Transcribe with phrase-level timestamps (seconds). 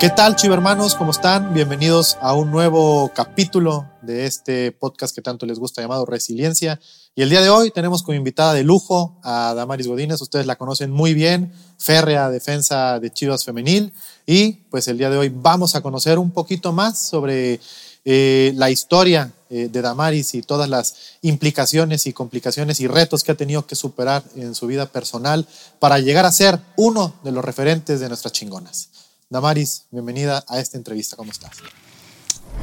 [0.00, 0.94] ¿Qué tal, hermanos?
[0.94, 1.52] ¿Cómo están?
[1.52, 6.80] Bienvenidos a un nuevo capítulo de este podcast que tanto les gusta llamado Resiliencia.
[7.14, 10.22] Y el día de hoy tenemos como invitada de lujo a Damaris Godínez.
[10.22, 13.92] Ustedes la conocen muy bien, férrea defensa de Chivas Femenil.
[14.24, 17.60] Y pues el día de hoy vamos a conocer un poquito más sobre
[18.06, 23.32] eh, la historia eh, de Damaris y todas las implicaciones y complicaciones y retos que
[23.32, 25.46] ha tenido que superar en su vida personal
[25.78, 28.88] para llegar a ser uno de los referentes de nuestras chingonas.
[29.32, 31.14] Damaris, bienvenida a esta entrevista.
[31.14, 31.52] ¿Cómo estás?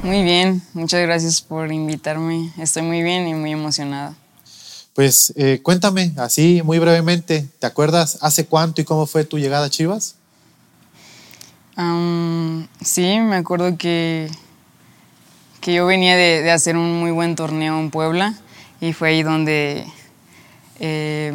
[0.03, 2.51] Muy bien, muchas gracias por invitarme.
[2.57, 4.13] Estoy muy bien y muy emocionada.
[4.93, 9.67] Pues eh, cuéntame así muy brevemente, ¿te acuerdas hace cuánto y cómo fue tu llegada
[9.67, 10.15] a Chivas?
[12.81, 14.29] sí, me acuerdo que,
[15.61, 18.37] que yo venía de, hacer un muy buen torneo en Puebla
[18.81, 19.85] y fue ahí donde
[20.81, 21.33] eh,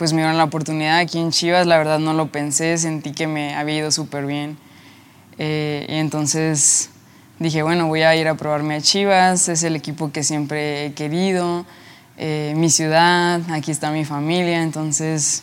[0.00, 3.26] pues me dieron la oportunidad aquí en Chivas, la verdad no lo pensé, sentí que
[3.26, 4.56] me había ido súper bien.
[5.36, 6.88] Eh, y entonces
[7.38, 10.94] dije, bueno, voy a ir a probarme a Chivas, es el equipo que siempre he
[10.94, 11.66] querido,
[12.16, 15.42] eh, mi ciudad, aquí está mi familia, entonces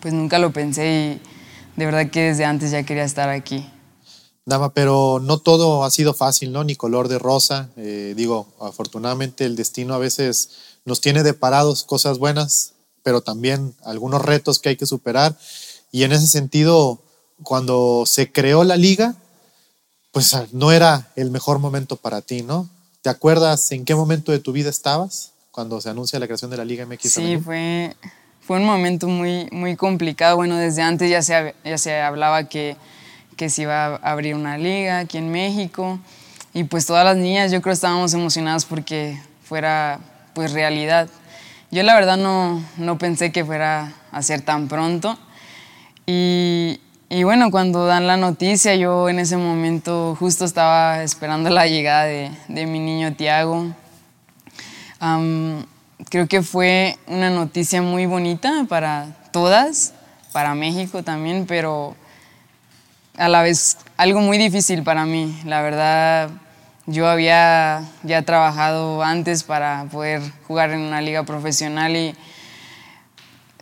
[0.00, 3.70] pues nunca lo pensé y de verdad que desde antes ya quería estar aquí.
[4.46, 6.64] Dama, pero no todo ha sido fácil, ¿no?
[6.64, 7.70] Ni color de rosa.
[7.76, 10.50] Eh, digo, afortunadamente el destino a veces
[10.84, 15.36] nos tiene deparados cosas buenas, pero también algunos retos que hay que superar.
[15.92, 17.00] Y en ese sentido,
[17.42, 19.16] cuando se creó la liga,
[20.12, 22.68] pues ah, no era el mejor momento para ti, ¿no?
[23.02, 26.58] ¿Te acuerdas en qué momento de tu vida estabas cuando se anuncia la creación de
[26.58, 27.12] la Liga MX?
[27.12, 27.96] Sí, fue,
[28.40, 30.36] fue un momento muy, muy complicado.
[30.36, 32.76] Bueno, desde antes ya se, ya se hablaba que,
[33.36, 35.98] que se iba a abrir una liga aquí en México.
[36.52, 40.00] Y pues todas las niñas yo creo estábamos emocionadas porque fuera
[40.34, 41.08] pues realidad.
[41.72, 45.16] Yo la verdad no, no pensé que fuera a ser tan pronto.
[46.04, 51.68] Y, y, bueno, cuando dan la noticia, yo en ese momento justo estaba esperando la
[51.68, 53.72] llegada de, de mi niño Tiago.
[56.08, 59.94] creo que fue una noticia muy bonita para todas,
[60.32, 61.94] para México también, pero
[63.16, 65.40] a la vez algo muy difícil para mí.
[65.44, 66.30] La verdad,
[66.90, 72.16] yo había ya trabajado antes para poder jugar en una liga profesional y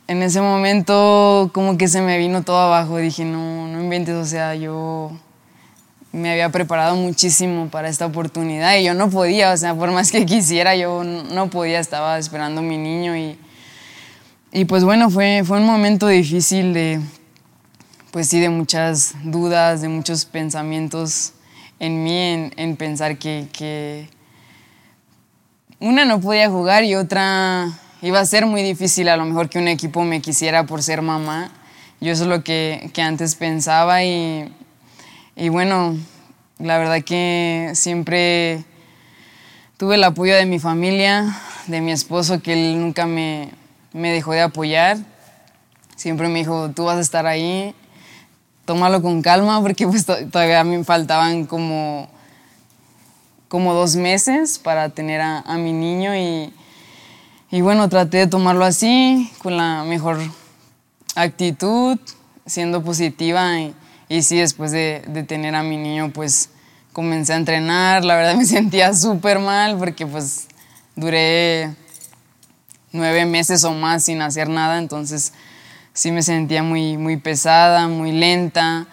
[0.07, 2.97] en ese momento como que se me vino todo abajo.
[2.97, 5.13] Dije, no, no inventes, o sea, yo
[6.11, 10.11] me había preparado muchísimo para esta oportunidad y yo no podía, o sea, por más
[10.11, 13.39] que quisiera, yo no podía, estaba esperando a mi niño y,
[14.53, 16.99] y pues bueno, fue, fue un momento difícil de,
[18.11, 21.35] pues sí, de muchas dudas, de muchos pensamientos
[21.81, 24.09] en mí en, pensar que,
[25.81, 27.69] una no podía jugar y otra
[28.03, 31.03] iba a ser muy difícil a lo mejor que un equipo me quisiera por ser
[31.03, 31.53] mamá.
[32.01, 34.53] Yo eso es lo que, antes pensaba y,
[35.37, 35.97] y, bueno,
[36.59, 38.65] la verdad que siempre
[39.77, 41.37] tuve el apoyo de mi familia,
[41.67, 43.51] de mi esposo, que él nunca me,
[43.93, 44.99] me dejó de apoyar.
[45.97, 47.75] Siempre me dijo, tú vas a estar ahí
[48.69, 52.07] tómalo con calma porque pues todavía me faltaban como,
[53.49, 56.53] como dos meses para tener a, mi niño y,
[57.51, 60.19] y, bueno, traté de tomarlo así, con la mejor
[61.15, 61.99] actitud,
[62.45, 63.75] siendo positiva y,
[64.11, 66.51] y sí, después de, de, tener a mi niño pues
[66.93, 70.47] comencé a entrenar, la verdad me sentía súper mal porque pues
[70.95, 71.75] duré
[72.93, 75.33] nueve meses o más sin hacer nada, entonces
[75.99, 78.87] sí me sentía muy, muy pesada, muy lenta,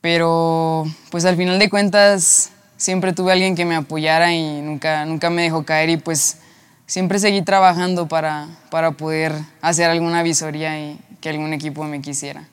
[0.00, 5.30] pero pues al final de cuentas siempre tuve alguien que me apoyara y nunca, nunca
[5.30, 6.38] me dejó caer y pues
[6.88, 12.48] siempre seguí trabajando para, para poder hacer alguna visoría y que algún equipo me quisiera.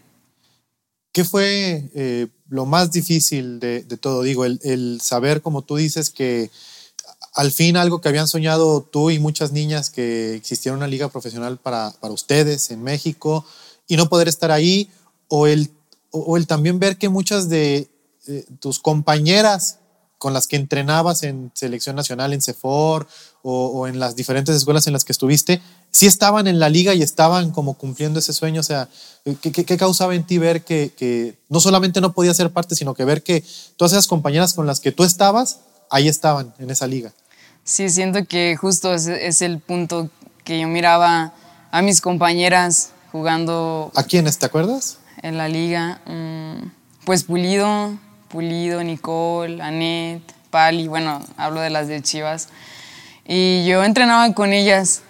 [1.11, 4.21] ¿Qué fue eh, lo más difícil de, todo?
[4.21, 6.51] Digo, el, el, saber, como tú dices, que
[7.33, 11.57] al fin algo que habían soñado tú y muchas niñas, que existiera una liga profesional
[11.57, 13.43] para, para ustedes en México,
[13.91, 14.89] y no poder estar ahí,
[15.27, 15.69] o el,
[16.11, 17.89] o el también ver que muchas de
[18.61, 19.79] tus compañeras
[20.17, 23.05] con las que entrenabas en selección nacional, en CEFOR
[23.41, 27.01] o, en las diferentes escuelas en las que estuviste, sí estaban en la liga y
[27.01, 28.61] estaban como cumpliendo ese sueño.
[28.61, 28.87] O sea,
[29.41, 32.93] ¿qué, qué, causaba en ti ver que, que, no solamente no podía ser parte, sino
[32.93, 33.43] que ver que
[33.75, 35.59] todas esas compañeras con las que tú estabas,
[35.89, 37.11] ahí estaban en esa liga?
[37.65, 40.09] Sí, siento que justo ese es el punto
[40.45, 41.33] que yo miraba
[41.71, 43.91] a mis compañeras jugando.
[43.95, 44.99] ¿A quiénes te acuerdas?
[45.21, 46.01] En la liga.
[46.05, 46.69] Mm,
[47.05, 47.97] pues Pulido,
[48.29, 52.49] Pulido, Nicole, Anet, Pali, bueno, hablo de las de Chivas.
[53.25, 55.03] Y yo entrenaba con ellas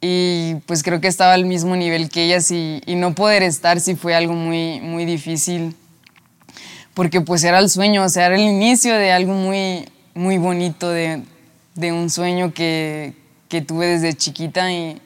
[0.00, 3.96] y pues creo que estaba al mismo nivel que ellas y, no poder estar sí
[3.96, 5.74] fue algo muy, muy difícil
[6.94, 10.88] porque pues era el sueño, o sea, era el inicio de algo muy, muy bonito,
[10.88, 11.22] de,
[11.74, 13.12] de un sueño que,
[13.50, 14.98] que, tuve desde chiquita y,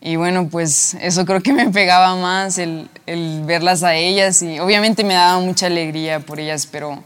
[0.00, 4.58] y, bueno, pues eso creo que me pegaba más, el, el, verlas a ellas y
[4.60, 7.02] obviamente me daba mucha alegría por ellas, pero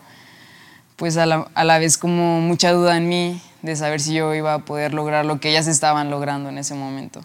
[0.96, 4.34] pues a la, a la vez como mucha duda en mí de saber si yo
[4.34, 7.24] iba a poder lograr lo que ellas estaban logrando en ese momento.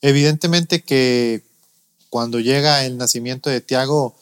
[0.00, 1.42] Evidentemente que
[2.08, 4.14] cuando llega el nacimiento de Tiago,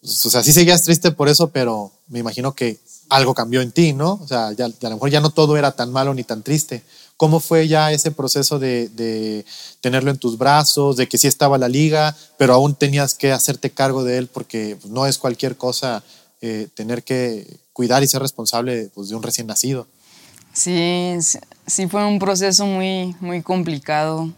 [0.00, 2.78] pues, o sea, sí seguías triste por eso, pero me imagino que
[3.08, 4.14] algo cambió en ti, ¿no?
[4.14, 6.82] O sea, ya, a lo mejor ya no todo era tan malo ni tan triste.
[7.16, 9.44] ¿Cómo fue ya ese proceso de, de,
[9.80, 13.70] tenerlo en tus brazos, de que sí estaba la liga, pero aún tenías que hacerte
[13.70, 16.04] cargo de él porque pues, no es cualquier cosa
[16.42, 19.86] eh, tener que cuidar y ser responsable pues, de un recién nacido?
[20.52, 21.16] Sí,
[21.66, 24.30] sí fue un proceso muy, muy complicado.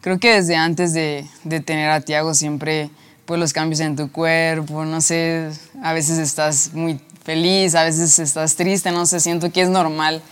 [0.00, 2.90] Creo que desde antes de, de tener a Tiago siempre
[3.26, 5.50] pues los cambios en tu cuerpo, no sé,
[5.82, 10.22] a veces estás muy feliz, a veces estás triste, no sé, siento que es normal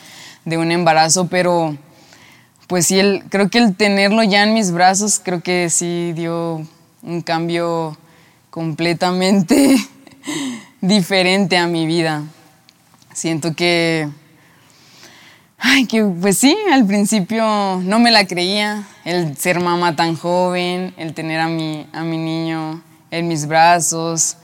[0.45, 1.77] de un embarazo, pero
[2.67, 6.67] pues sí, el, creo que el tenerlo ya en mis brazos, creo que sí dio
[7.03, 7.97] un cambio
[8.51, 9.77] completamente
[10.81, 12.23] diferente a mi vida.
[13.13, 14.09] Siento que
[15.67, 20.93] Ay, que pues sí, al principio no me la creía, el ser mamá tan joven,
[20.99, 24.37] el tener a mi, a mi niño en mis brazos,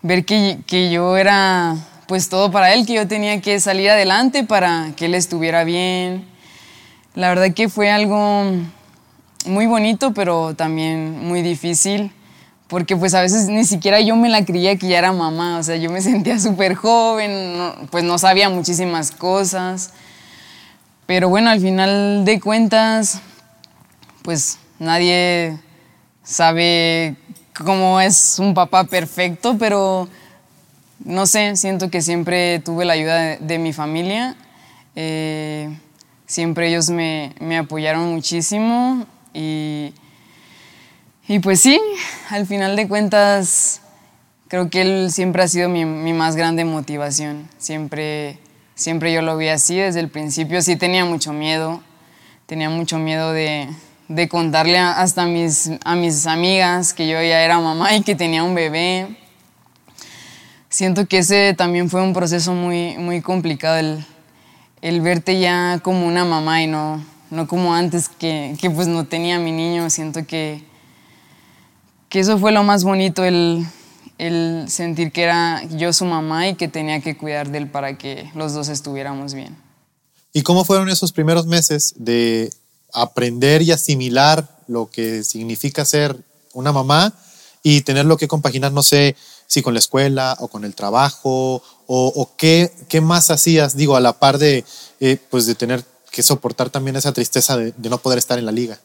[0.00, 4.44] ver que, que yo era pues todo para él, que yo tenía que salir adelante
[4.44, 6.26] para que él estuviera bien.
[7.14, 8.44] La verdad que fue algo
[9.46, 12.10] muy bonito, pero también muy difícil,
[12.68, 15.62] porque pues a veces ni siquiera yo me la creía que ya era mamá, o
[15.62, 19.92] sea, yo me sentía súper joven, pues no sabía muchísimas cosas.
[21.06, 23.20] Pero bueno, al final de cuentas,
[24.22, 25.58] pues nadie
[26.22, 27.16] sabe
[27.64, 30.08] cómo es un papá perfecto, pero
[31.04, 34.36] no sé, siento que siempre tuve la ayuda de, mi familia.
[34.96, 35.68] Eh,
[36.26, 39.92] siempre ellos me, me, apoyaron muchísimo y,
[41.28, 41.80] y pues sí,
[42.30, 43.80] al final de cuentas,
[44.48, 47.48] creo que él siempre ha sido mi, mi más grande motivación.
[47.58, 48.38] Siempre
[48.74, 50.60] Siempre yo lo vi así desde el principio.
[50.60, 51.80] Sí tenía mucho miedo.
[52.46, 53.68] Tenía mucho miedo de,
[54.08, 58.42] de contarle hasta mis, a mis amigas que yo ya era mamá y que tenía
[58.42, 59.16] un bebé.
[60.74, 64.04] Siento que ese también fue un proceso muy, muy complicado, el,
[64.82, 67.00] el verte ya como una mamá y no,
[67.30, 69.88] no como antes que, que pues no tenía a mi niño.
[69.88, 70.64] Siento que,
[72.08, 73.64] que eso fue lo más bonito, el,
[74.18, 77.96] el sentir que era yo su mamá y que tenía que cuidar de él para
[77.96, 79.56] que los dos estuviéramos bien.
[80.32, 82.52] ¿Y cómo fueron esos primeros meses de
[82.92, 86.18] aprender y asimilar lo que significa ser
[86.52, 87.14] una mamá
[87.62, 89.14] y tenerlo que compaginar, no sé,
[89.54, 94.00] si con la escuela o con el trabajo o, qué, qué, más hacías, digo, a
[94.00, 94.64] la par de,
[94.98, 98.46] eh, pues de tener que soportar también esa tristeza de, de no poder estar en
[98.46, 98.80] la liga?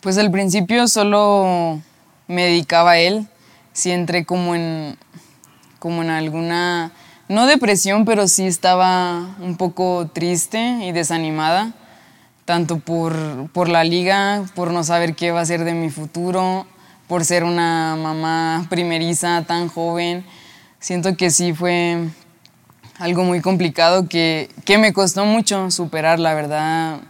[0.00, 1.82] Pues al principio solo
[2.28, 3.26] me dedicaba a él,
[3.72, 4.96] sí entré como en,
[5.80, 6.92] como en alguna,
[7.28, 11.74] no depresión, pero sí estaba un poco triste y desanimada,
[12.44, 16.68] tanto por, por la liga, por no saber qué va a ser de mi futuro,
[17.08, 20.24] por ser una mamá primeriza tan joven.
[20.78, 22.08] Siento que sí fue
[22.98, 27.00] algo muy complicado que, que me costó mucho superar, la verdad.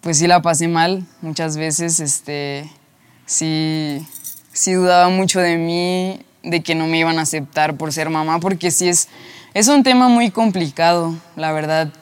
[0.00, 2.68] Pues sí la pasé mal muchas veces, este,
[3.24, 4.04] sí
[4.56, 8.40] sí dudaba mucho de mí, de que no me iban a aceptar por ser mamá,
[8.40, 9.08] porque sí es,
[9.52, 11.92] es un tema muy complicado, la verdad,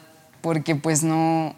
[0.41, 1.55] porque pues no,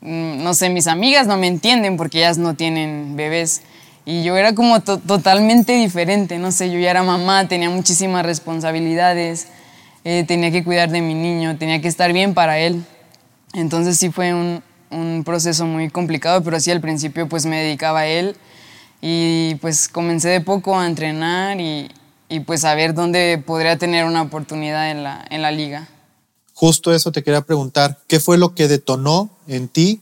[0.00, 3.62] no sé, mis amigas no me entienden porque ellas no tienen bebés.
[4.04, 9.48] Y yo era como totalmente diferente, no sé, yo ya era mamá, tenía muchísimas responsabilidades,
[10.04, 12.84] eh, tenía que cuidar de mi niño, tenía que estar bien para él.
[13.52, 18.00] Entonces sí fue un, un proceso muy complicado, pero sí al principio pues me dedicaba
[18.00, 18.36] a él
[19.00, 21.90] y pues comencé de poco a entrenar y,
[22.28, 25.88] y, pues a ver dónde podría tener una oportunidad en la, en la liga.
[26.58, 30.00] Justo eso te quería preguntar, ¿qué fue lo que detonó en ti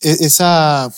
[0.00, 0.92] e, esa,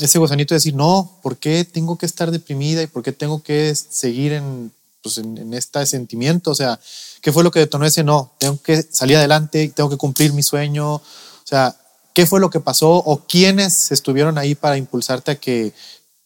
[0.00, 3.42] ese gusanito de decir, no, ¿por qué tengo que estar deprimida y por qué tengo
[3.42, 4.70] que seguir en,
[5.02, 6.50] pues en, en este sentimiento?
[6.50, 6.78] O sea,
[7.22, 8.34] ¿qué fue lo que detonó ese no?
[8.36, 10.96] Tengo que salir adelante, tengo que cumplir mi sueño.
[10.96, 11.02] O
[11.44, 11.74] sea,
[12.12, 15.72] ¿qué fue lo que pasó o quiénes estuvieron ahí para impulsarte a que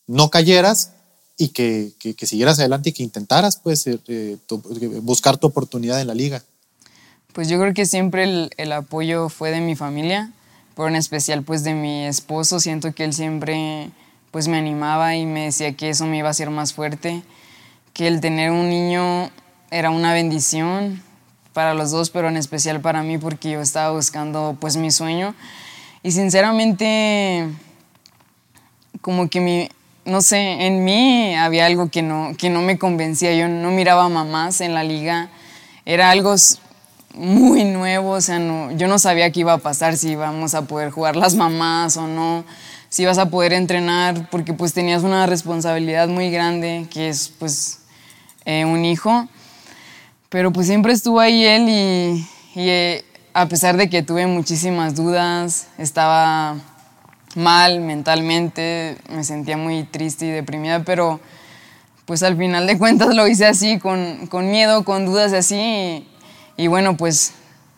[0.09, 0.90] no cayeras
[1.37, 4.38] y que, que, siguieras adelante y que intentaras pues eh, eh,
[5.02, 6.42] buscar tu oportunidad en la liga.
[7.33, 10.31] Pues yo creo que siempre el, el, apoyo fue de mi familia,
[10.77, 12.61] pero en especial pues de mi esposo.
[12.61, 13.91] Siento que él siempre
[14.31, 17.23] pues me animaba y me decía que eso me iba a hacer más fuerte,
[17.93, 19.31] que el tener un niño
[19.71, 21.03] era una bendición
[21.53, 25.35] para los dos, pero en especial para mí porque yo estaba buscando pues mi sueño.
[26.03, 27.49] Y sinceramente,
[29.01, 29.69] como que mi,
[30.05, 33.35] no sé, en mí había algo que no, que no me convencía.
[33.35, 35.29] Yo no miraba mamás en la liga.
[35.85, 36.35] Era algo
[37.14, 40.62] muy nuevo, o sea, no, yo no sabía qué iba a pasar, si íbamos a
[40.62, 42.45] poder jugar las mamás o no,
[42.88, 47.81] si ibas a poder entrenar, porque pues tenías una responsabilidad muy grande, que es pues
[48.45, 49.28] eh, un hijo.
[50.28, 52.26] Pero pues siempre estuvo ahí él y,
[52.57, 53.04] eh,
[53.35, 56.57] a pesar de que tuve muchísimas dudas, estaba
[57.35, 61.21] mal mentalmente, me sentía muy triste y deprimida, pero
[62.04, 66.07] pues al final de cuentas lo hice así, con, con miedo, con dudas así.
[66.66, 67.32] Bueno, pues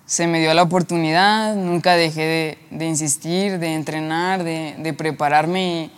[0.06, 5.90] se me dio la oportunidad, nunca dejé de, insistir, de entrenar, de, de, prepararme y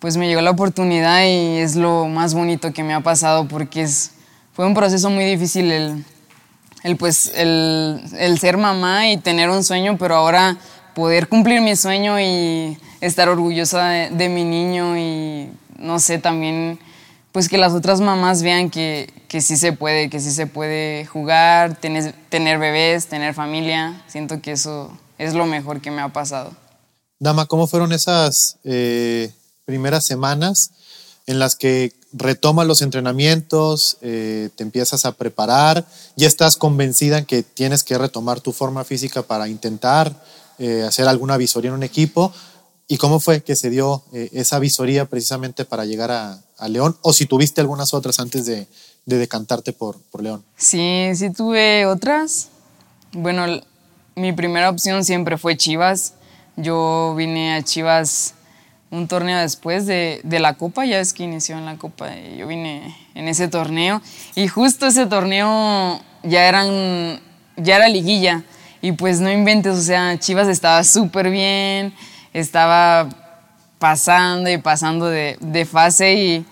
[0.00, 3.82] pues me llegó la oportunidad y es lo más bonito que me ha pasado porque
[3.82, 4.12] es
[4.58, 6.04] fue un proceso muy difícil el,
[6.82, 10.56] el pues, el, el, ser mamá y tener un sueño, pero ahora
[10.96, 16.80] poder cumplir mi sueño y estar orgullosa de, mi niño y no sé, también
[17.38, 21.06] pues que las otras mamás vean que, que sí se puede, que sí se puede
[21.06, 24.02] jugar, tener, tener bebés, tener familia.
[24.08, 26.50] Siento que eso es lo mejor que me ha pasado.
[27.20, 29.32] Dama, ¿cómo fueron esas eh,
[29.64, 30.72] primeras semanas
[31.28, 37.24] en las que retomas los entrenamientos, eh, te empiezas a preparar, ya estás convencida en
[37.24, 40.12] que tienes que retomar tu forma física para intentar
[40.58, 42.32] eh, hacer alguna visoría en un equipo.
[42.88, 46.96] ¿Y cómo fue que se dio eh, esa visoría precisamente para llegar a, León?
[47.02, 48.66] ¿O si tuviste algunas otras antes de,
[49.06, 50.44] de decantarte por, por León?
[50.56, 52.48] Sí, sí tuve otras.
[53.12, 53.60] Bueno,
[54.16, 56.14] mi primera opción siempre fue Chivas.
[56.56, 58.34] Yo vine a Chivas
[58.90, 62.46] un torneo después de, de, la Copa, ya es que inició en la Copa, yo
[62.46, 64.00] vine en ese torneo
[64.34, 67.20] y justo ese torneo ya eran,
[67.56, 68.44] ya era liguilla
[68.80, 71.92] y pues no inventes, o sea, Chivas estaba súper bien,
[72.32, 73.27] estaba
[73.78, 76.46] pasando y pasando de, de fase y,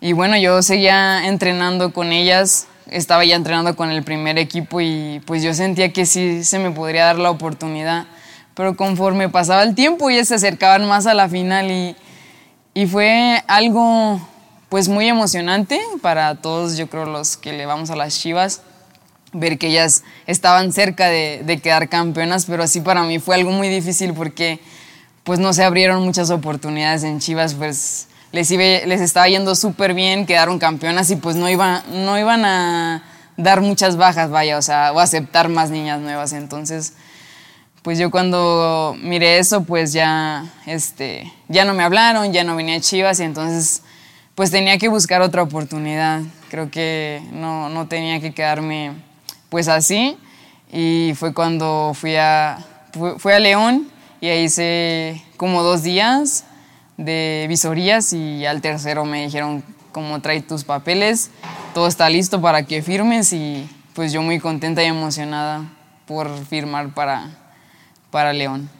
[0.00, 5.20] y, bueno, yo seguía entrenando con ellas, estaba ya entrenando con el primer equipo y
[5.26, 8.06] pues yo sentía que sí se me podría dar la oportunidad
[8.54, 11.96] pero conforme pasaba el tiempo ellas se acercaban más a la final y,
[12.72, 14.20] y fue algo
[14.68, 18.62] pues muy emocionante para todos, yo creo, los que le vamos a las Chivas,
[19.32, 23.50] ver que ellas estaban cerca de, de quedar campeonas, pero así para mí fue algo
[23.50, 24.60] muy difícil porque
[25.24, 30.26] pues no se abrieron muchas oportunidades en Chivas, pues les, les estaba yendo súper bien,
[30.26, 33.02] quedaron campeonas y pues no, iba, no iban a
[33.36, 36.94] dar muchas bajas, vaya, o sea, o aceptar más niñas nuevas, entonces
[37.84, 42.80] pues yo cuando miré eso, pues ya, este, ya no me hablaron, ya no venía
[42.80, 43.82] Chivas y entonces
[44.34, 46.22] pues tenía que buscar otra oportunidad.
[46.48, 48.92] Creo que no, no tenía que quedarme
[49.50, 50.16] pues así
[50.72, 52.58] y fue cuando fui a,
[53.18, 53.86] fui a León
[54.24, 56.44] y ahí hice como dos días
[56.96, 59.62] de visorías y al tercero me dijeron
[59.92, 61.28] como trae tus papeles,
[61.74, 65.70] todo está listo para que firmes y pues yo muy contenta y emocionada
[66.06, 67.36] por firmar para,
[68.10, 68.70] para León.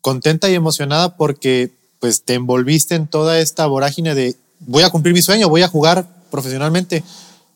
[0.00, 5.14] Contenta y emocionada porque pues te envolviste en toda esta vorágine de voy a cumplir
[5.14, 7.04] mi sueño, voy a jugar profesionalmente.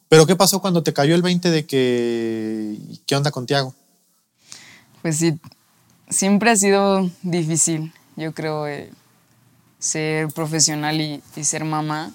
[0.09, 3.75] Pero ¿qué pasó cuando te cayó el 20 de que qué onda con Tiago?
[5.03, 5.37] Pues sí,
[6.11, 8.91] siempre ha sido difícil, yo creo, eh,
[9.79, 12.13] ser profesional y, y ser mamá,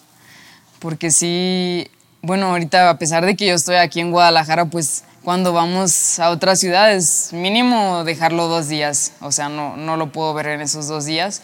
[0.79, 1.87] porque sí,
[2.21, 6.29] bueno, ahorita a pesar de que yo estoy aquí en Guadalajara, pues cuando vamos a
[6.29, 10.87] otras ciudades, mínimo dejarlo dos días, o sea, no, no lo puedo ver en esos
[10.87, 11.41] dos días,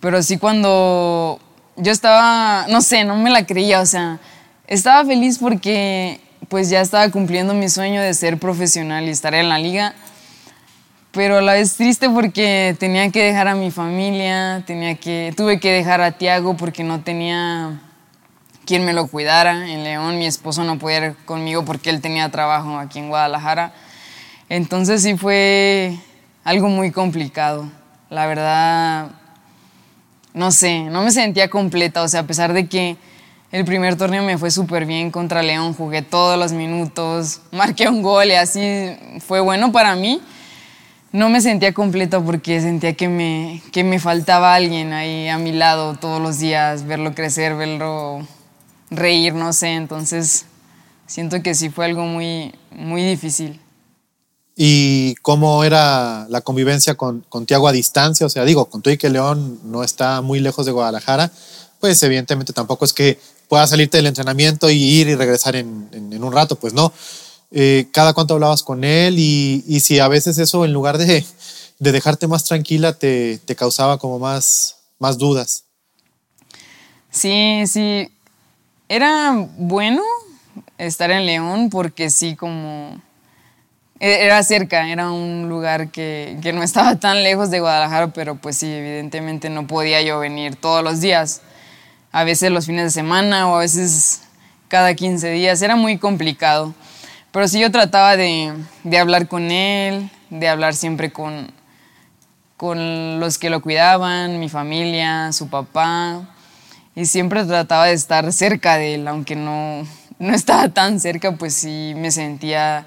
[0.00, 1.40] pero sí cuando
[1.76, 4.18] yo estaba, no sé, no me la creía, o sea,
[4.66, 9.48] estaba feliz porque pues ya estaba cumpliendo mi sueño de ser profesional y estar en
[9.48, 9.94] la liga,
[11.14, 15.60] pero a la vez triste porque tenía que dejar a mi familia, tenía que, tuve
[15.60, 17.80] que dejar a Tiago porque no tenía
[18.66, 19.70] quien me lo cuidara.
[19.70, 23.72] En León mi esposo no podía ir conmigo porque él tenía trabajo aquí en Guadalajara.
[24.48, 25.96] Entonces sí fue
[26.42, 27.70] algo muy complicado.
[28.10, 29.12] La verdad,
[30.32, 32.02] no sé, no me sentía completa.
[32.02, 32.96] O sea, a pesar de que
[33.52, 38.02] el primer torneo me fue súper bien contra León, jugué todos los minutos, marqué un
[38.02, 40.20] gol y así fue bueno para mí.
[41.14, 45.52] No me sentía completa porque sentía que me, que me faltaba alguien ahí a mi
[45.52, 48.26] lado todos los días, verlo crecer, verlo
[48.90, 50.46] reír, no sé, entonces
[51.06, 53.60] siento que sí fue algo muy, muy difícil.
[54.56, 58.26] ¿Y cómo era la convivencia con, con Tiago a distancia?
[58.26, 61.30] O sea, digo, con tú y que León no está muy lejos de Guadalajara,
[61.78, 66.24] pues evidentemente tampoco es que puedas salirte del entrenamiento y ir y regresar en, en,
[66.24, 66.92] un rato, pues no.
[67.50, 71.24] Eh, cada cuánto hablabas con él y, y, si a veces eso en lugar de,
[71.78, 75.64] de dejarte más tranquila te, te, causaba como más, más dudas.
[77.10, 78.10] Sí, sí.
[78.88, 80.02] Era bueno
[80.78, 83.00] estar en León porque sí, como
[84.00, 88.34] e, era cerca, era un lugar que, que, no estaba tan lejos de Guadalajara, pero
[88.34, 91.40] pues sí, evidentemente no podía yo venir todos los días.
[92.10, 94.22] A veces los fines de semana o a veces
[94.74, 96.74] cada 15 días, era muy complicado.
[97.34, 98.52] Pero sí yo trataba de,
[98.84, 101.50] de hablar con él, de hablar siempre con,
[102.56, 106.28] con los que lo cuidaban, mi familia, su papá,
[106.94, 109.84] y siempre trataba de estar cerca de él, aunque no,
[110.20, 112.86] no estaba tan cerca, pues sí me sentía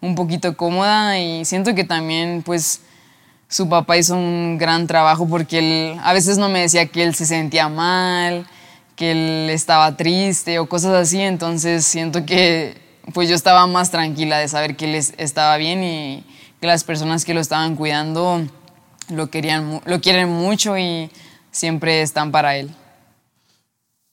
[0.00, 1.20] un poquito cómoda.
[1.20, 2.80] Y siento que también pues
[3.46, 7.14] su papá hizo un gran trabajo porque él a veces no me decía que él
[7.14, 8.44] se sentía mal,
[8.96, 12.82] que él estaba triste o cosas así, entonces siento que
[13.12, 16.24] pues yo estaba más tranquila de saber que él estaba bien y
[16.60, 18.46] que las personas que lo estaban cuidando
[19.08, 21.10] lo querían lo quieren mucho y
[21.50, 22.74] siempre están para él.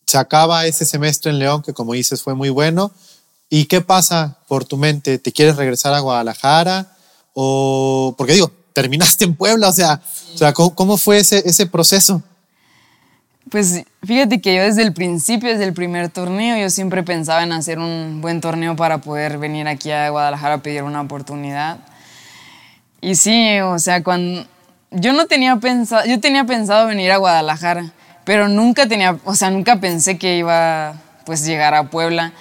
[0.06, 2.92] Se acaba ese semestre en León que como dices fue muy bueno
[3.54, 5.20] ¿Y qué pasa por tu mente?
[5.20, 6.96] ¿Te quieres regresar a Guadalajara?
[7.34, 10.02] O, porque digo, terminaste en Puebla, o sea,
[10.34, 12.24] o sea ¿cómo, fue ese, ese proceso?
[13.50, 17.52] Pues fíjate que yo desde el principio, desde el primer torneo, yo siempre pensaba en
[17.52, 21.80] hacer un buen torneo para poder venir aquí a Guadalajara a pedir una oportunidad.
[23.02, 24.46] Y sí, o sea, cuando
[24.92, 27.92] yo no tenía pensado, yo tenía pensado venir a Guadalajara,
[28.24, 30.94] pero nunca tenía, o sea, nunca pensé que iba
[31.26, 32.34] pues llegar a Puebla.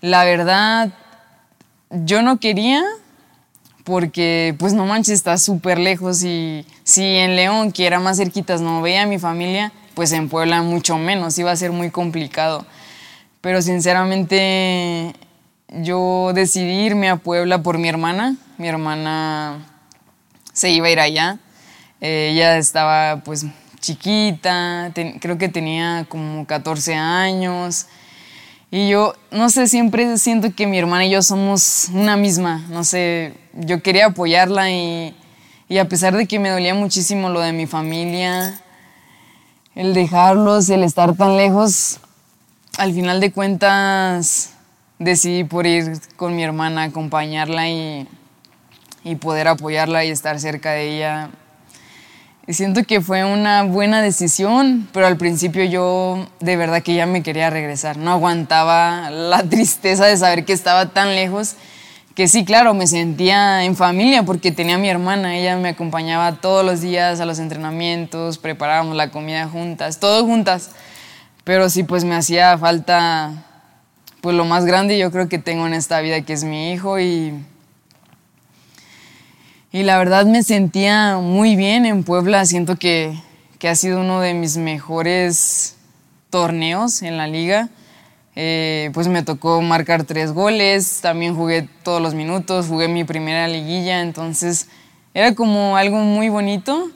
[0.00, 0.90] La verdad,
[1.90, 2.84] yo no quería
[3.84, 8.60] porque, pues no manches, está súper lejos y si en León, que era más cerquitas,
[8.60, 12.66] no veía a mi familia, pues en Puebla mucho menos, iba a ser muy complicado.
[13.40, 15.14] Pero sinceramente
[15.68, 18.36] yo decidí irme a Puebla por mi hermana.
[18.58, 19.66] Mi hermana
[20.52, 21.38] se iba a ir allá.
[22.02, 23.46] Eh, ella estaba pues
[23.80, 27.86] chiquita, creo que tenía como 14 años.
[28.70, 32.66] Y yo, no sé, siempre siento que mi hermana y yo somos una misma.
[32.68, 35.16] No sé, yo quería apoyarla y,
[35.70, 38.60] y a pesar de que me dolía muchísimo lo de mi familia,
[39.76, 42.00] el dejarlos, el estar tan lejos,
[42.78, 44.50] al final de cuentas
[44.98, 48.08] decidí por ir con mi hermana, acompañarla y,
[49.04, 51.30] y poder apoyarla y estar cerca de ella
[52.48, 57.04] y siento que fue una buena decisión, pero al principio yo de verdad que ya
[57.04, 57.96] me quería regresar.
[57.96, 61.56] No aguantaba la tristeza de saber que estaba tan lejos,
[62.16, 66.40] que sí, claro, me sentía en familia porque tenía a mi hermana, ella me acompañaba
[66.40, 70.70] todos los días a los entrenamientos, preparábamos la comida juntas, todo juntas.
[71.44, 73.44] Pero sí, pues me hacía falta,
[74.20, 76.98] pues lo más grande yo creo que tengo en esta vida, que es mi hijo
[76.98, 77.34] y
[79.76, 82.46] y la verdad me sentía muy bien en Puebla.
[82.46, 83.14] Siento que,
[83.58, 85.76] que ha sido uno de mis mejores
[86.30, 87.68] torneos en la liga.
[88.38, 93.48] Eh, pues me tocó marcar tres goles, también jugué todos los minutos, jugué mi primera
[93.48, 94.66] liguilla, entonces
[95.14, 96.90] era como algo muy bonito,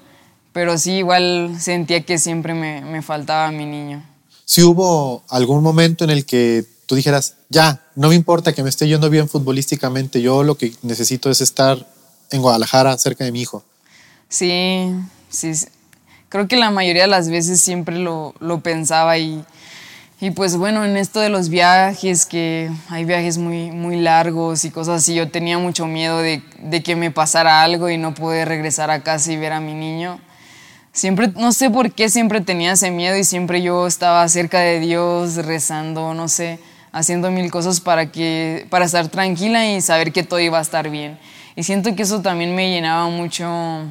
[0.53, 4.05] pero sí igual sentía que siempre me, me faltaba mi niño.
[4.45, 8.69] Si hubo algún momento en el que tú dijeras, ya, no me importa que me
[8.69, 11.87] esté yendo bien futbolísticamente, yo lo que necesito es estar
[12.31, 13.65] en Guadalajara, cerca de mi hijo.
[14.29, 14.93] Sí,
[15.31, 15.53] sí.
[16.29, 19.43] Creo que la mayoría de las veces siempre lo, lo pensaba y,
[20.21, 24.71] y, pues bueno, en esto de los viajes, que hay viajes muy, muy largos y
[24.71, 28.47] cosas así, yo tenía mucho miedo de, de que me pasara algo y no poder
[28.49, 30.21] regresar a casa y ver a mi niño.
[30.93, 34.81] Siempre, no sé por qué siempre tenía ese miedo y siempre yo estaba cerca de
[34.81, 36.59] Dios, rezando, no sé,
[36.93, 40.91] haciendo mil cosas para, que, para estar tranquila y saber que todo iba a estar
[40.91, 41.19] bien.
[41.55, 43.85] Y siento que eso también me llenaba mucho,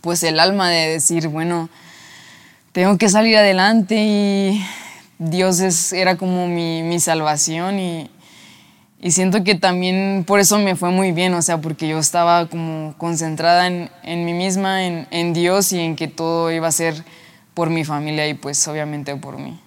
[0.00, 1.68] pues el alma de decir, bueno,
[2.72, 4.64] tengo que salir adelante y
[5.20, 8.10] Dios es, era como mi, mi salvación y,
[8.98, 12.48] y, siento que también por eso me fue muy bien, o sea, porque yo estaba
[12.48, 16.72] como concentrada en, en mí misma, en, en, Dios y en que todo iba a
[16.72, 17.04] ser
[17.52, 19.60] por mi familia y pues obviamente por mí.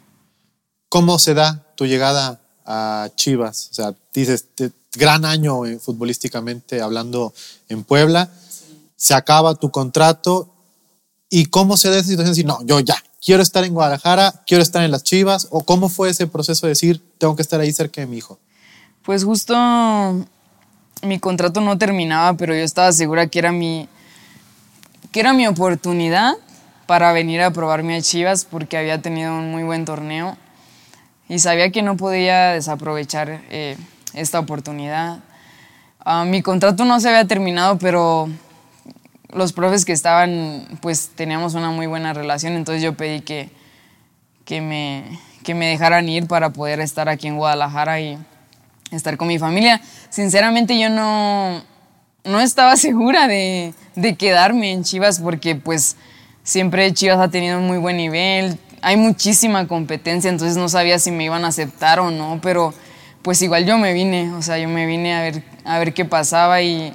[0.90, 3.70] ¿Cómo se da tu llegada a Chivas?
[3.70, 4.48] O sea, dices,
[4.96, 7.32] gran año eh, futbolísticamente hablando
[7.70, 8.32] en Puebla,
[8.96, 10.50] se acaba tu contrato.
[11.30, 14.62] Y cómo se da esa situación decir, no, yo ya, quiero estar en Guadalajara, quiero
[14.62, 17.72] estar en las Chivas, o cómo fue ese proceso de decir, tengo que estar ahí
[17.72, 18.40] cerca de mi hijo.
[19.04, 19.56] Pues justo
[21.02, 23.88] mi contrato no terminaba, pero yo estaba segura que era mi,
[25.12, 26.34] que era mi oportunidad
[26.86, 30.38] para venir a probarme a Chivas porque había tenido un muy buen torneo
[31.30, 33.78] y sabía que no podía desaprovechar eh,
[34.14, 35.20] esta oportunidad.
[36.00, 38.30] Ah, mi contrato no se había terminado, pero
[39.34, 43.50] los profes que estaban, pues teníamos una muy buena relación, entonces yo pedí que,
[44.46, 48.18] que, me, que me dejaran ir para poder estar aquí en Guadalajara y
[48.92, 49.82] estar con mi familia.
[50.10, 51.64] Sinceramente yo no,
[52.24, 55.96] no estaba segura de, de quedarme en Chivas porque pues
[56.44, 61.10] siempre Chivas ha tenido un muy buen nivel, hay muchísima competencia, entonces no sabía si
[61.10, 62.74] me iban a aceptar o no, pero
[63.22, 66.04] pues igual yo me vine, o sea, yo me vine a ver, a ver qué
[66.04, 66.94] pasaba y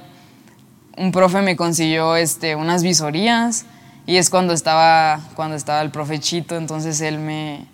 [0.99, 3.65] un profe me consiguió este, unas visorías
[4.05, 7.65] y es cuando estaba, cuando estaba el profe Chito, entonces él me,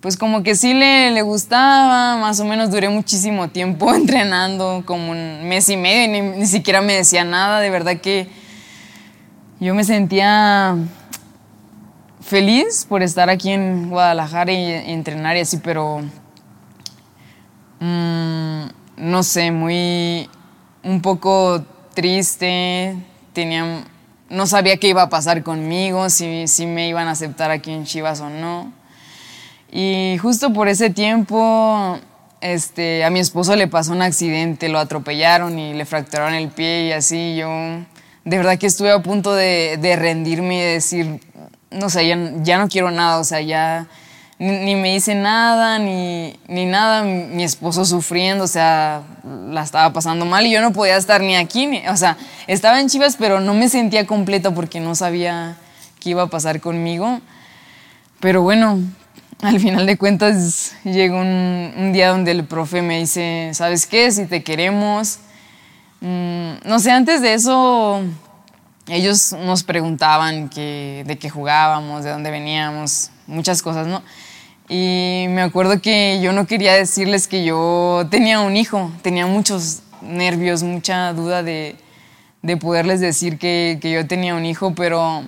[0.00, 5.12] pues como que sí le, le gustaba, más o menos duré muchísimo tiempo entrenando, como
[5.12, 8.28] un mes y medio, y ni, ni siquiera me decía nada, de verdad que
[9.58, 10.76] yo me sentía
[12.20, 16.02] feliz por estar aquí en Guadalajara y, entrenar y así, pero
[17.80, 18.64] mm,
[18.98, 20.28] no sé, muy
[20.82, 21.64] un poco
[21.96, 22.94] triste,
[24.28, 27.84] no sabía qué iba a pasar conmigo, si, si me iban a aceptar aquí en
[27.84, 28.72] Chivas o no.
[29.72, 31.98] Y justo por ese tiempo
[32.40, 36.86] este, a mi esposo le pasó un accidente, lo atropellaron y le fracturaron el pie
[36.86, 41.20] y así yo de verdad que estuve a punto de, de rendirme y decir,
[41.70, 43.86] no sé, ya, ya, no quiero nada, o sea, ya
[44.38, 49.02] ni, me hice nada, ni, ni, nada, mi esposo sufriendo, o sea,
[49.50, 52.80] la estaba pasando mal y yo no podía estar ni aquí, ni, o sea, estaba
[52.80, 55.56] en Chivas, pero no me sentía completa porque no sabía
[56.00, 57.20] qué iba a pasar conmigo.
[58.20, 58.78] Pero bueno,
[59.42, 64.10] al final de cuentas llegó un, día donde el profe me dice, ¿sabes qué?
[64.10, 65.20] Si te queremos,
[66.00, 68.02] Mm, no sé, antes de eso
[68.88, 74.02] ellos nos preguntaban de qué jugábamos, de dónde veníamos, muchas cosas, ¿no?
[74.68, 79.82] Y me acuerdo que yo no quería decirles que yo tenía un hijo, tenía muchos
[80.02, 81.76] nervios, mucha duda de,
[82.60, 85.24] poderles decir que, que, yo tenía un hijo, pero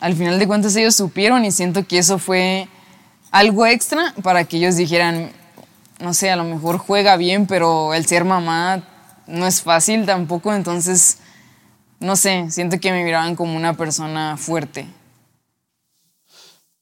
[0.00, 2.68] al final de cuentas ellos supieron y siento que eso fue
[3.30, 5.30] algo extra para que ellos dijeran,
[6.00, 8.82] no sé, a lo mejor juega bien, pero el ser mamá
[9.26, 11.18] no es fácil tampoco, entonces,
[12.00, 14.86] no sé, siento que me miraban como una persona fuerte.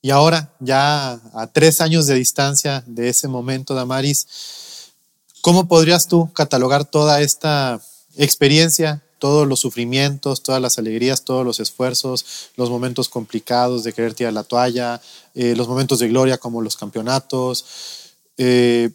[0.07, 4.93] Y ahora, ya a tres años de distancia de ese momento, Damaris,
[5.41, 7.81] ¿cómo podrías tú catalogar toda esta
[8.17, 14.15] experiencia, todos los sufrimientos, todas las alegrías, todos los esfuerzos, los momentos complicados de querer
[14.15, 15.01] tirar la toalla,
[15.35, 17.65] eh, los momentos de gloria como los campeonatos?
[18.39, 18.91] Eh,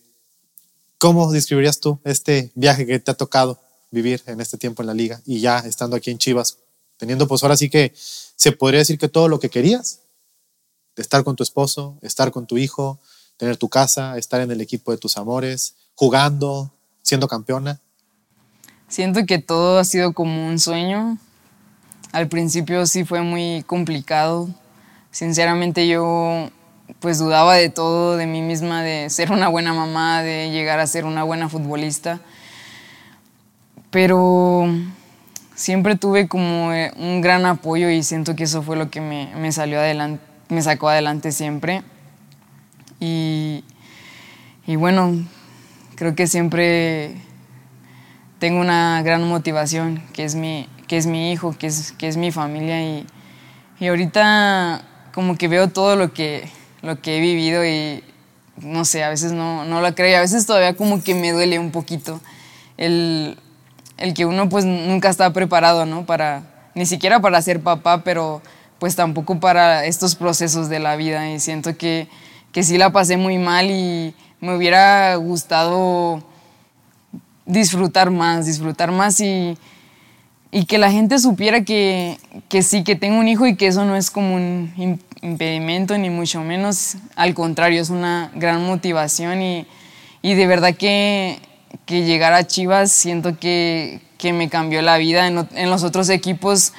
[0.98, 4.94] ¿Cómo describirías tú este viaje que te ha tocado vivir en este tiempo en la
[4.94, 6.56] liga y ya estando aquí en Chivas,
[6.96, 10.00] teniendo pues ahora sí que se podría decir que todo lo que querías,
[11.02, 13.00] estar con tu esposo, estar con tu hijo,
[13.38, 17.80] tener tu casa, estar en el equipo de tus amores, jugando, siendo campeona?
[18.88, 21.18] Siento que todo ha sido como un sueño.
[22.12, 24.50] Al principio sí fue muy complicado.
[25.12, 26.50] Sinceramente yo
[27.00, 30.88] pues dudaba de todo, de mí misma, de ser una buena mamá, de llegar a
[30.88, 32.20] ser una buena futbolista.
[33.90, 34.68] Pero
[35.56, 39.52] siempre tuve como eh, un gran apoyo y siento que eso fue lo que me,
[39.52, 41.82] salió adelante, me sacó adelante siempre.
[43.00, 43.64] Y,
[44.68, 45.26] y, bueno,
[45.96, 47.16] creo que siempre
[48.38, 52.18] tengo una gran motivación, que es mi, que es mi hijo, que es, que es
[52.18, 52.84] mi familia.
[52.84, 53.08] Y,
[53.80, 54.84] y ahorita
[55.14, 56.48] como que veo todo lo que,
[56.82, 58.04] lo que he vivido y
[58.58, 61.58] no sé, a veces no, no lo creo a veces todavía como que me duele
[61.58, 62.22] un poquito
[62.78, 63.38] el,
[63.98, 66.06] el que uno pues nunca está preparado, ¿no?
[66.06, 66.44] Para,
[66.76, 68.42] ni siquiera para ser papá, pero
[68.82, 72.08] pues tampoco para estos procesos de la vida y siento que,
[72.52, 76.24] que sí la pasé muy mal y me hubiera gustado
[77.46, 79.56] disfrutar más, disfrutar más y,
[80.50, 82.18] y que la gente supiera que,
[82.50, 86.10] que, sí, que tengo un hijo y que eso no es como un impedimento ni
[86.10, 89.68] mucho menos, al contrario, es una gran motivación y,
[90.24, 91.38] y de verdad que,
[91.86, 95.28] que, llegar a Chivas siento que, que me cambió la vida.
[95.28, 96.74] En, en, los otros equipos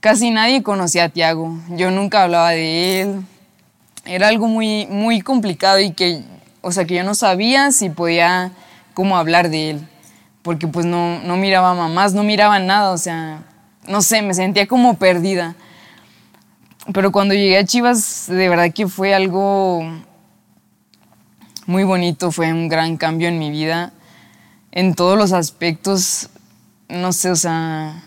[0.00, 3.22] casi nadie conocía a Tiago, yo nunca hablaba de él,
[4.04, 6.22] era algo muy, muy complicado y que,
[6.60, 8.52] o sea, que yo no sabía si podía
[8.94, 9.88] cómo hablar de él
[10.48, 13.42] porque pues no, no miraba mamás, no miraba nada, o sea,
[13.86, 15.54] no sé, me sentía como perdida.
[16.94, 19.82] Pero cuando llegué a Chivas, de verdad que fue algo
[21.66, 23.92] muy bonito, fue un gran cambio en mi vida,
[24.72, 26.30] en todos los aspectos,
[26.88, 28.04] no sé, o sea,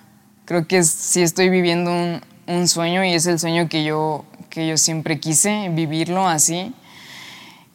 [0.51, 4.67] creo que sí estoy viviendo un, un sueño y es el sueño que yo, que
[4.67, 6.73] yo siempre quise, vivirlo así.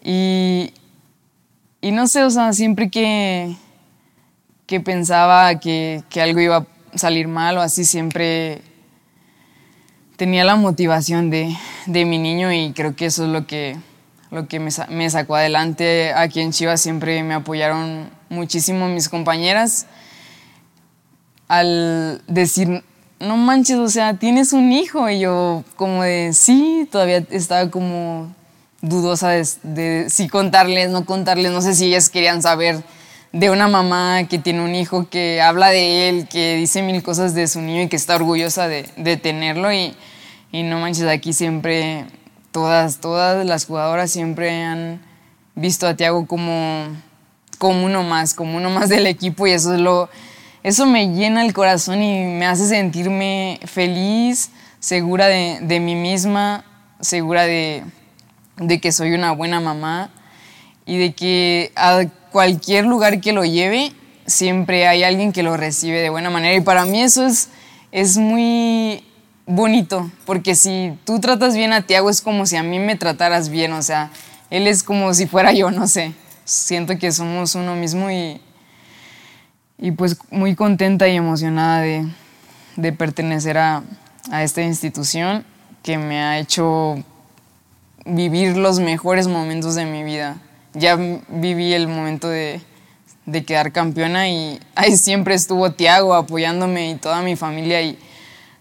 [0.04, 0.74] Y,
[1.80, 3.56] y no sé, o sea, siempre que,
[4.66, 8.60] que pensaba que, que algo iba a salir mal o así, siempre
[10.18, 13.78] tenía la motivación de, de, mi niño y creo que eso es lo que,
[14.30, 16.12] lo que me, me, sacó adelante.
[16.14, 19.86] Aquí en Chivas siempre me apoyaron muchísimo mis compañeras
[21.48, 22.82] al decir,
[23.20, 25.08] no manches, o sea, tienes un hijo.
[25.08, 28.34] Y yo como de, sí, todavía estaba como
[28.82, 32.82] dudosa de, de si contarles, no contarles, no sé si ellas querían saber
[33.32, 37.34] de una mamá que tiene un hijo que habla de él, que dice mil cosas
[37.34, 39.72] de su niño y que está orgullosa de, de tenerlo.
[39.72, 39.94] Y,
[40.52, 42.06] y, no manches, aquí siempre,
[42.50, 45.02] todas, todas las jugadoras siempre han
[45.54, 46.86] visto a Tiago como,
[47.58, 50.08] como uno más, como uno más del equipo y eso es lo...
[50.66, 54.50] Eso me llena el corazón y me hace sentirme feliz,
[54.80, 56.64] segura de, mí misma,
[57.00, 57.84] segura de,
[58.56, 60.10] de que soy una buena mamá
[60.84, 62.02] y de que a
[62.32, 63.92] cualquier lugar que lo lleve,
[64.26, 66.56] siempre hay alguien que lo recibe de buena manera.
[66.56, 67.48] Y para mí eso es,
[67.92, 69.04] es muy
[69.46, 73.50] bonito, porque si tú tratas bien a Tiago es como si a mí me trataras
[73.50, 74.10] bien, o sea,
[74.50, 76.12] él es como si fuera yo, no sé.
[76.44, 78.40] Siento que somos uno mismo y,
[79.78, 82.06] y pues muy contenta y emocionada de,
[82.76, 83.82] de pertenecer a,
[84.30, 85.44] a esta institución
[85.82, 86.96] que me ha hecho
[88.04, 90.36] vivir los mejores momentos de mi vida.
[90.74, 90.96] Ya
[91.28, 92.60] viví el momento de,
[93.26, 97.98] de quedar campeona y ahí siempre estuvo Tiago apoyándome y toda mi familia y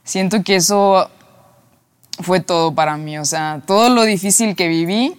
[0.04, 1.10] siento que eso
[2.20, 3.18] fue todo para mí.
[3.18, 5.18] O sea, todo lo difícil que viví,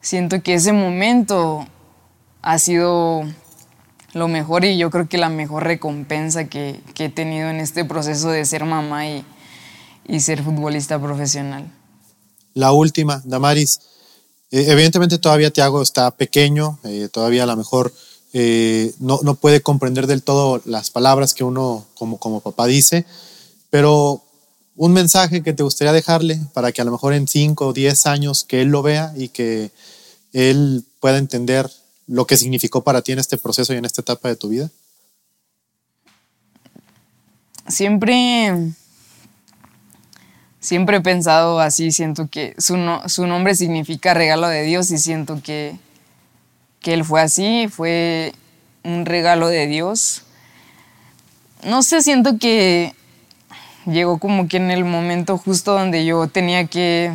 [0.00, 1.66] siento que ese momento
[2.42, 3.24] ha sido
[4.12, 7.84] lo mejor y yo creo que la mejor recompensa que, que he tenido en este
[7.84, 9.24] proceso de ser mamá y,
[10.06, 11.70] y ser futbolista profesional
[12.54, 13.80] la última, Damaris.
[14.50, 17.92] Eh, evidentemente todavía Tiago está pequeño, eh, todavía a lo mejor
[18.32, 23.04] eh, no, no, puede comprender del todo las palabras que uno como, como papá dice,
[23.70, 24.22] pero
[24.76, 28.06] un mensaje que te gustaría dejarle para que a lo mejor en 5 o 10
[28.06, 29.70] años que él lo vea y que
[30.32, 31.70] él pueda entender
[32.10, 34.68] lo que significó para ti en este proceso y en esta etapa de tu vida?
[37.68, 38.72] Siempre
[40.58, 42.76] siempre he pensado así, siento que su,
[43.26, 45.78] nombre significa regalo de Dios y siento que,
[46.80, 48.34] que él fue así, fue
[48.82, 50.24] un regalo de Dios.
[51.64, 52.92] No sé, siento que
[53.86, 57.12] llegó como que en el momento justo donde yo tenía que,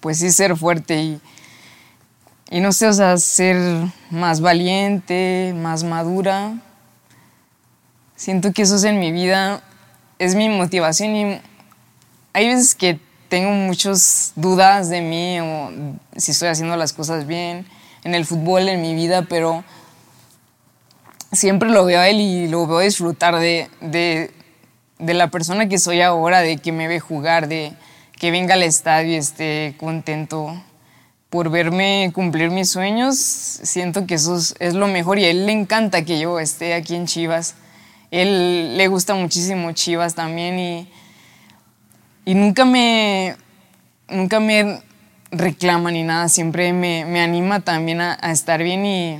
[0.00, 1.20] pues sí, ser fuerte y,
[2.52, 3.56] y no sé, o sea, ser
[4.10, 6.52] más valiente, más madura.
[8.14, 9.62] Siento que eso es en mi vida,
[10.18, 11.40] es mi motivación y
[12.34, 15.70] hay veces que tengo muchas dudas de mí o
[16.18, 17.64] si estoy haciendo las cosas bien
[18.04, 19.64] en el fútbol, en mi vida, pero
[21.32, 24.30] siempre lo veo a él y lo veo disfrutar de, de,
[24.98, 27.72] de la persona que soy ahora, de que me ve jugar, de
[28.18, 30.54] que venga al estadio y esté contento
[31.32, 33.16] por verme cumplir mis sueños.
[33.16, 36.94] Siento que eso es, lo mejor y a él le encanta que yo esté aquí
[36.94, 37.54] en Chivas.
[38.10, 40.88] Él le gusta muchísimo Chivas también y
[42.24, 43.36] y nunca me,
[44.08, 44.80] nunca me
[45.30, 49.18] reclama ni nada, siempre me, me anima también a, estar bien y,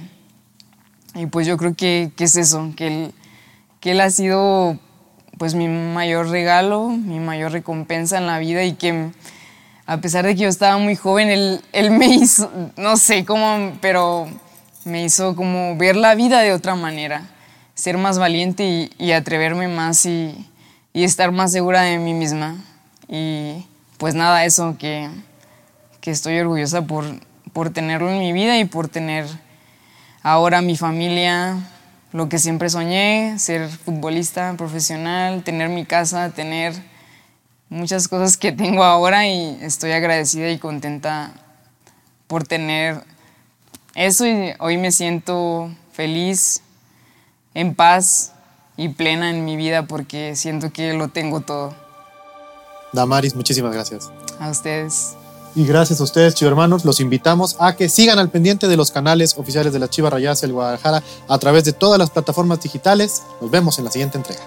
[1.15, 3.15] y pues yo creo que, que, es eso, que él,
[3.81, 4.79] que él ha sido
[5.37, 9.11] pues mi mayor regalo, mi mayor recompensa en la vida y que
[9.87, 13.77] a pesar de que yo estaba muy joven, él, él me hizo, no sé cómo,
[13.81, 14.29] pero
[14.85, 17.29] me hizo como ver la vida de otra manera,
[17.75, 20.49] ser más valiente y, atreverme más y,
[20.93, 22.57] y estar más segura de mí misma.
[23.09, 23.65] Y
[23.99, 25.09] pues nada, eso que,
[26.01, 27.05] que estoy orgullosa por,
[27.53, 29.27] por tenerlo en mi vida y por tener
[30.23, 31.57] ahora mi familia,
[32.13, 36.75] lo que siempre soñé, ser futbolista profesional, tener mi casa, tener
[37.73, 41.33] muchas cosas que tengo ahora y estoy agradecida y contenta
[42.27, 43.03] por tener
[43.95, 46.61] eso y hoy me siento feliz,
[47.55, 48.33] en paz
[48.77, 51.75] y plena en mi vida porque siento que lo tengo todo.
[52.93, 54.11] Damaris, muchísimas gracias.
[54.39, 55.15] A ustedes.
[55.55, 56.85] Y gracias a ustedes, Chivo Hermanos.
[56.85, 60.43] Los invitamos a que sigan al pendiente de los canales oficiales de la Chiva Rayas
[60.43, 63.23] el Guadalajara a través de todas las plataformas digitales.
[63.41, 64.43] Nos vemos en la siguiente entrega.